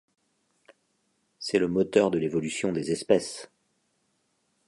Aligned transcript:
C'est 1.37 1.59
le 1.59 1.67
moteur 1.67 2.09
de 2.09 2.17
l'évolution 2.17 2.71
des 2.71 2.89
espèces. 2.91 3.51